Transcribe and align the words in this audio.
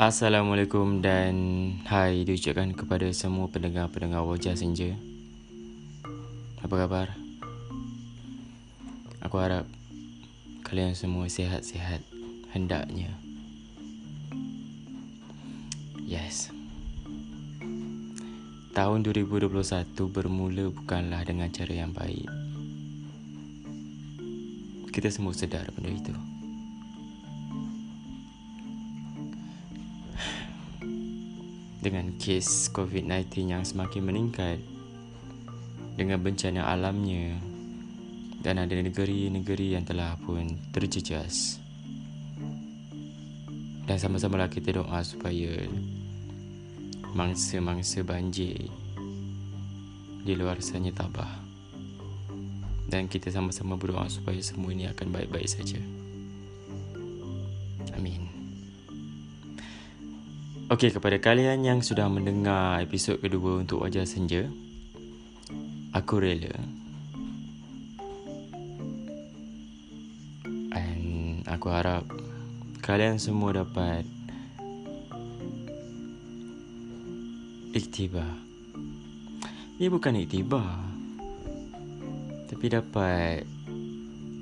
Assalamualaikum 0.00 1.04
dan 1.04 1.36
hai 1.84 2.24
diucapkan 2.24 2.72
kepada 2.72 3.04
semua 3.12 3.52
pendengar-pendengar 3.52 4.24
wajah 4.24 4.56
senja. 4.56 4.96
Apa 6.64 6.72
khabar? 6.72 7.12
Aku 9.20 9.36
harap 9.36 9.68
kalian 10.64 10.96
semua 10.96 11.28
sihat-sihat 11.28 12.00
hendaknya. 12.56 13.12
Yes. 16.08 16.48
Tahun 18.72 19.04
2021 19.04 19.52
bermula 20.08 20.72
bukanlah 20.72 21.28
dengan 21.28 21.52
cara 21.52 21.76
yang 21.76 21.92
baik. 21.92 22.49
Kita 24.90 25.08
semua 25.08 25.32
sedar 25.32 25.70
benda 25.72 25.90
itu. 25.94 26.14
dengan 31.80 32.12
kes 32.20 32.68
COVID-19 32.76 33.56
yang 33.56 33.64
semakin 33.64 34.04
meningkat 34.04 34.60
dengan 35.96 36.20
bencana 36.20 36.68
alamnya 36.68 37.40
dan 38.44 38.60
ada 38.60 38.76
negeri-negeri 38.76 39.80
yang 39.80 39.84
telah 39.88 40.12
pun 40.20 40.60
terjejas 40.76 41.56
dan 43.88 43.96
sama-sama 43.96 44.44
kita 44.52 44.76
doa 44.76 45.00
supaya 45.00 45.64
mangsa-mangsa 47.16 48.04
banjir 48.04 48.68
di 50.20 50.32
luar 50.36 50.60
sana 50.60 50.92
tabah 50.92 51.49
dan 52.90 53.06
kita 53.06 53.30
sama-sama 53.30 53.78
berdoa 53.78 54.10
supaya 54.10 54.42
semua 54.42 54.74
ini 54.74 54.90
akan 54.90 55.14
baik-baik 55.14 55.46
saja. 55.46 55.78
Amin. 57.94 58.26
Okey, 60.70 60.90
kepada 60.90 61.22
kalian 61.22 61.62
yang 61.62 61.78
sudah 61.82 62.10
mendengar 62.10 62.82
episod 62.82 63.22
kedua 63.22 63.62
untuk 63.62 63.86
Wajah 63.86 64.06
Senja, 64.06 64.50
aku 65.94 66.18
rela. 66.18 66.54
And 70.74 71.46
aku 71.46 71.70
harap 71.70 72.06
kalian 72.82 73.22
semua 73.22 73.54
dapat 73.54 74.02
iktibar. 77.70 78.34
Ia 79.78 79.88
bukan 79.90 80.18
iktibar. 80.22 80.89
Tapi 82.50 82.66
dapat 82.66 83.46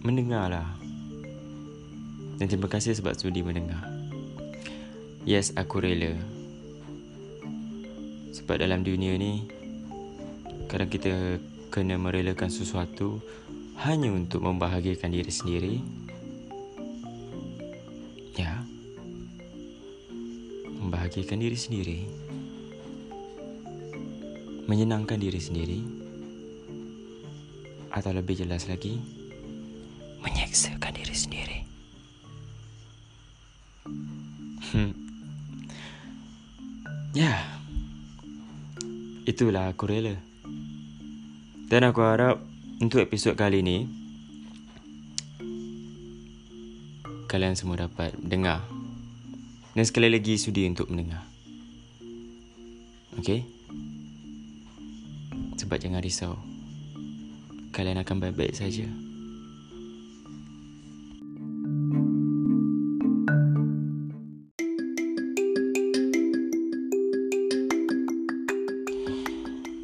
mendengarlah. 0.00 0.80
Dan 2.40 2.48
terima 2.48 2.72
kasih 2.72 2.96
sebab 2.96 3.12
sudi 3.12 3.44
mendengar. 3.44 3.84
Yes, 5.28 5.52
aku 5.52 5.84
rela. 5.84 6.16
Sebab 8.32 8.56
dalam 8.56 8.80
dunia 8.80 9.20
ni, 9.20 9.44
kadang 10.64 10.88
kita 10.88 11.36
kena 11.68 12.00
merelakan 12.00 12.48
sesuatu 12.48 13.20
hanya 13.84 14.08
untuk 14.16 14.48
membahagiakan 14.48 15.12
diri 15.12 15.28
sendiri. 15.28 15.74
Ya. 18.40 18.64
Membahagiakan 20.80 21.36
diri 21.36 21.58
sendiri. 21.60 22.00
Menyenangkan 24.64 25.20
diri 25.20 25.36
sendiri. 25.36 26.09
Atau 27.90 28.14
lebih 28.14 28.38
jelas 28.38 28.70
lagi, 28.70 29.02
menyeksakan 30.22 30.94
diri 30.94 31.16
sendiri. 31.16 31.58
Hmm. 34.70 34.94
Ya. 37.10 37.42
Itulah 39.26 39.74
aku 39.74 39.90
rela. 39.90 40.14
Dan 41.70 41.86
aku 41.86 42.02
harap 42.02 42.42
untuk 42.82 43.02
episod 43.02 43.34
kali 43.38 43.62
ini 43.62 43.86
kalian 47.30 47.54
semua 47.54 47.86
dapat 47.86 48.10
dengar. 48.18 48.66
Dan 49.70 49.86
sekali 49.86 50.10
lagi 50.10 50.34
sudi 50.34 50.66
untuk 50.66 50.90
mendengar. 50.90 51.22
Okey? 53.22 53.46
Sebab 55.62 55.78
jangan 55.78 56.02
risau. 56.02 56.34
Kalian 57.70 58.02
akan 58.02 58.16
baik-baik 58.18 58.54
saja. 58.58 58.86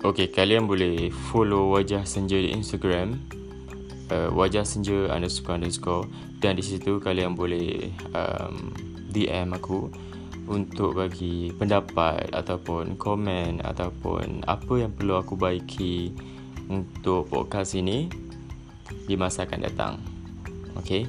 Okay, 0.06 0.30
kalian 0.30 0.70
boleh 0.70 1.10
follow 1.10 1.74
Wajah 1.74 2.06
Senja 2.06 2.38
di 2.38 2.54
Instagram 2.54 3.18
uh, 4.14 4.30
Wajah 4.30 4.62
Senja 4.62 5.10
underscore 5.10 5.58
underscore 5.58 6.06
Dan 6.38 6.54
di 6.54 6.62
situ 6.62 7.02
kalian 7.02 7.34
boleh 7.34 7.90
um, 8.14 8.70
DM 9.10 9.50
aku 9.58 9.90
Untuk 10.46 10.94
bagi 10.94 11.50
pendapat 11.50 12.30
ataupun 12.30 12.94
komen 12.94 13.58
Ataupun 13.66 14.46
apa 14.46 14.72
yang 14.78 14.94
perlu 14.94 15.18
aku 15.18 15.34
baiki 15.34 16.14
Untuk 16.66 17.30
podcast 17.30 17.78
ini 17.78 18.10
Di 19.06 19.14
masa 19.14 19.46
akan 19.46 19.60
datang 19.62 19.94
Okay 20.74 21.06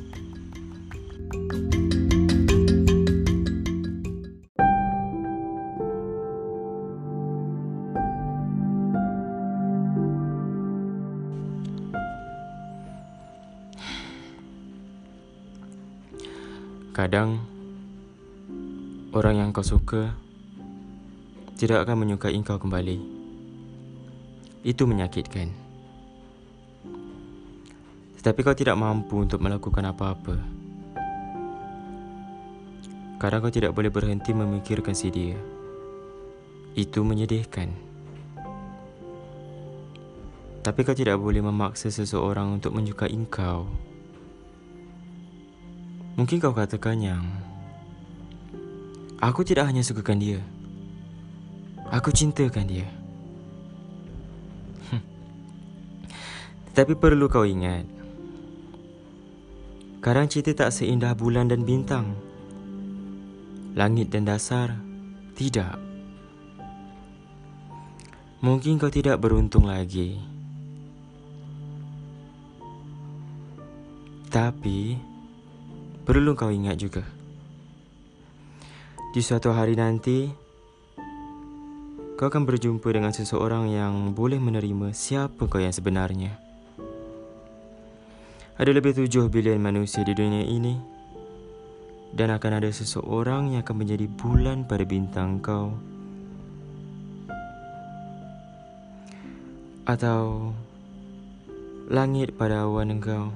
Kadang 16.97 17.37
orang 19.13 19.37
yang 19.37 19.49
kau 19.53 19.61
suka 19.61 20.17
tidak 21.53 21.85
akan 21.85 22.01
menyukai 22.01 22.33
kau 22.41 22.57
kembali. 22.57 23.16
Itu 24.67 24.83
menyakitkan. 24.83 25.47
Tetapi 28.19 28.39
kau 28.43 28.51
tidak 28.51 28.75
mampu 28.75 29.23
untuk 29.23 29.39
melakukan 29.39 29.87
apa-apa. 29.87 30.35
Kadang 33.15 33.39
kau 33.47 33.53
tidak 33.55 33.71
boleh 33.71 33.87
berhenti 33.87 34.35
memikirkan 34.35 34.91
si 34.91 35.07
dia. 35.07 35.39
Itu 36.75 37.07
menyedihkan. 37.07 37.71
Tapi 40.67 40.79
kau 40.83 40.91
tidak 40.91 41.15
boleh 41.15 41.39
memaksa 41.39 41.87
seseorang 41.87 42.59
untuk 42.59 42.75
menyukai 42.75 43.15
kau. 43.31 43.71
Mungkin 46.19 46.43
kau 46.43 46.51
katakan 46.51 46.99
yang 46.99 47.23
Aku 49.21 49.45
tidak 49.45 49.69
hanya 49.69 49.85
sukakan 49.85 50.17
dia 50.17 50.41
Aku 51.93 52.09
cintakan 52.09 52.65
dia 52.65 52.96
Tetapi 56.77 56.93
perlu 56.93 57.25
kau 57.25 57.41
ingat 57.41 57.89
Kadang 59.97 60.29
cinta 60.29 60.53
tak 60.53 60.69
seindah 60.69 61.17
bulan 61.17 61.49
dan 61.49 61.65
bintang. 61.65 62.13
Langit 63.73 64.13
dan 64.13 64.29
dasar 64.29 64.77
Tidak. 65.33 65.73
Mungkin 68.45 68.77
kau 68.77 68.93
tidak 68.93 69.17
beruntung 69.17 69.65
lagi. 69.65 70.21
Tapi 74.29 75.01
Perlu 76.05 76.37
kau 76.37 76.53
ingat 76.53 76.77
juga. 76.77 77.01
Di 79.17 79.25
suatu 79.25 79.49
hari 79.49 79.73
nanti 79.73 80.29
Kau 82.21 82.29
akan 82.29 82.45
berjumpa 82.45 82.85
dengan 82.93 83.09
seseorang 83.09 83.65
yang 83.73 84.13
boleh 84.13 84.37
menerima 84.37 84.93
siapa 84.93 85.49
kau 85.49 85.57
yang 85.57 85.73
sebenarnya 85.73 86.46
Ada 88.57 88.73
lebih 88.73 88.97
tujuh 88.97 89.29
bilion 89.29 89.61
manusia 89.61 90.01
di 90.01 90.17
dunia 90.17 90.41
ini 90.41 90.81
Dan 92.09 92.33
akan 92.33 92.57
ada 92.57 92.69
seseorang 92.73 93.53
yang 93.53 93.61
akan 93.61 93.85
menjadi 93.85 94.09
bulan 94.09 94.65
pada 94.65 94.81
bintang 94.81 95.37
kau 95.39 95.77
Atau 99.85 100.51
Langit 101.87 102.35
pada 102.35 102.65
awan 102.67 102.97
kau 102.99 103.31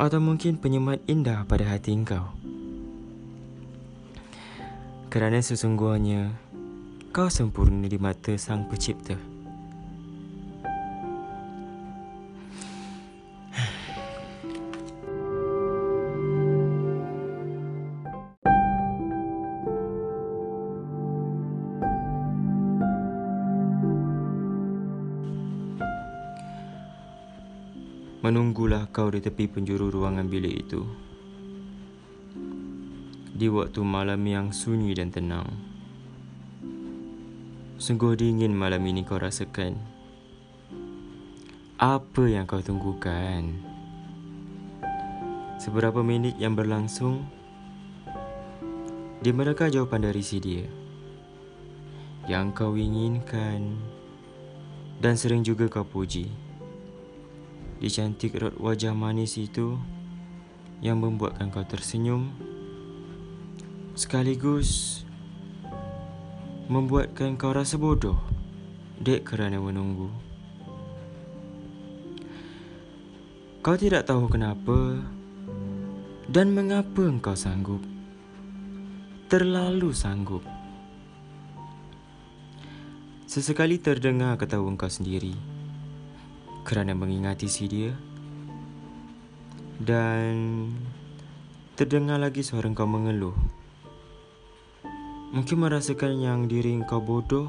atau 0.00 0.16
mungkin 0.16 0.56
penyemat 0.56 1.04
indah 1.04 1.44
pada 1.44 1.76
hati 1.76 1.92
engkau. 1.92 2.32
Kerana 5.12 5.44
sesungguhnya 5.44 6.32
kau 7.12 7.28
sempurna 7.28 7.84
di 7.84 8.00
mata 8.00 8.32
Sang 8.40 8.64
Pencipta. 8.64 9.29
Menunggulah 28.20 28.92
kau 28.92 29.08
di 29.08 29.24
tepi 29.24 29.48
penjuru 29.48 29.88
ruangan 29.88 30.28
bilik 30.28 30.68
itu. 30.68 30.84
Di 33.32 33.48
waktu 33.48 33.80
malam 33.80 34.20
yang 34.28 34.52
sunyi 34.52 34.92
dan 34.92 35.08
tenang. 35.08 35.48
Sungguh 37.80 38.12
dingin 38.20 38.52
malam 38.52 38.84
ini 38.84 39.08
kau 39.08 39.16
rasakan. 39.16 39.80
Apa 41.80 42.28
yang 42.28 42.44
kau 42.44 42.60
tunggukan? 42.60 43.56
Seberapa 45.56 46.04
minit 46.04 46.36
yang 46.36 46.52
berlangsung? 46.52 47.24
Di 49.24 49.32
manakah 49.32 49.72
jawapan 49.72 50.12
dari 50.12 50.20
si 50.20 50.36
dia? 50.44 50.68
Yang 52.28 52.52
kau 52.52 52.76
inginkan 52.76 53.80
dan 55.00 55.16
sering 55.16 55.40
juga 55.40 55.72
kau 55.72 55.88
puji 55.88 56.49
di 57.80 57.88
cantik 57.88 58.36
wajah 58.60 58.92
manis 58.92 59.40
itu 59.40 59.80
yang 60.84 61.00
membuatkan 61.00 61.48
kau 61.48 61.64
tersenyum. 61.64 62.28
Sekaligus 63.96 65.00
membuatkan 66.68 67.40
kau 67.40 67.56
rasa 67.56 67.80
bodoh 67.80 68.20
dek 69.00 69.24
kerana 69.24 69.56
menunggu. 69.56 70.12
Kau 73.64 73.76
tidak 73.80 74.04
tahu 74.04 74.28
kenapa 74.28 75.00
dan 76.28 76.52
mengapa 76.52 77.08
engkau 77.08 77.32
sanggup. 77.32 77.80
Terlalu 79.32 79.88
sanggup. 79.96 80.44
Sesekali 83.24 83.80
terdengar 83.80 84.36
ketawa 84.36 84.68
engkau 84.68 84.90
sendiri 84.92 85.49
kerana 86.64 86.92
mengingati 86.92 87.48
si 87.48 87.64
dia. 87.66 87.92
Dan 89.80 90.68
terdengar 91.72 92.20
lagi 92.20 92.44
suara 92.44 92.68
kau 92.76 92.84
mengeluh. 92.84 93.32
Mungkin 95.30 95.56
merasakan 95.62 96.20
yang 96.20 96.40
diri 96.50 96.76
kau 96.84 97.00
bodoh. 97.00 97.48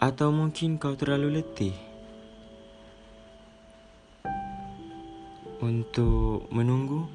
Atau 0.00 0.32
mungkin 0.32 0.80
kau 0.80 0.96
terlalu 0.96 1.40
letih. 1.40 1.76
Untuk 5.60 6.48
menunggu 6.52 7.08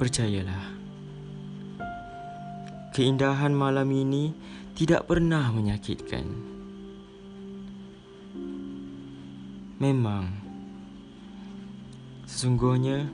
percayalah. 0.00 0.76
Keindahan 2.94 3.50
malam 3.50 3.90
ini 3.90 4.30
tidak 4.78 5.10
pernah 5.10 5.50
menyakitkan 5.50 6.53
Memang. 9.84 10.32
Sesungguhnya 12.24 13.04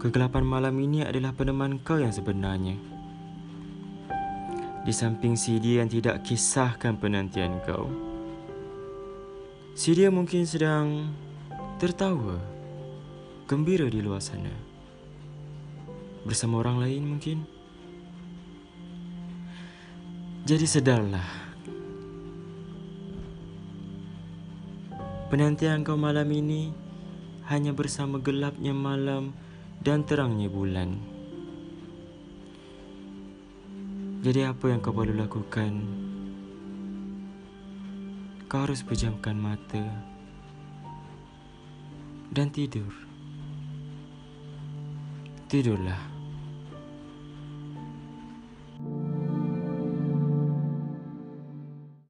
Kegelapan 0.00 0.48
malam 0.48 0.80
ini 0.80 1.04
adalah 1.04 1.36
peneman 1.36 1.76
kau 1.84 2.00
yang 2.00 2.08
sebenarnya. 2.08 2.80
Di 4.88 4.92
samping 4.96 5.36
si 5.36 5.60
dia 5.60 5.84
yang 5.84 5.92
tidak 5.92 6.24
kisahkan 6.24 6.96
penantian 6.96 7.60
kau 7.68 7.92
Si 9.76 9.92
dia 9.92 10.08
mungkin 10.08 10.48
sedang 10.48 11.12
tertawa 11.76 12.40
Gembira 13.44 13.92
di 13.92 14.00
luar 14.00 14.24
sana. 14.24 14.56
Bersama 16.24 16.64
orang 16.64 16.80
lain 16.80 17.02
mungkin. 17.12 17.44
Jadi 20.48 20.64
sedarlah 20.64 21.51
Penantian 25.32 25.80
kau 25.80 25.96
malam 25.96 26.28
ini 26.28 26.76
hanya 27.48 27.72
bersama 27.72 28.20
gelapnya 28.20 28.76
malam 28.76 29.32
dan 29.80 30.04
terangnya 30.04 30.52
bulan. 30.52 31.00
Jadi 34.20 34.44
apa 34.44 34.68
yang 34.68 34.84
kau 34.84 34.92
perlu 34.92 35.16
lakukan? 35.16 35.72
Kau 38.44 38.60
harus 38.60 38.84
pejamkan 38.84 39.40
mata 39.40 40.04
dan 42.28 42.52
tidur. 42.52 42.92
Tidurlah. 45.48 46.11